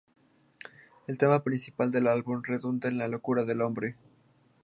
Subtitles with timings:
[1.05, 3.97] El tema principal del álbum redunda en la locura del hombre.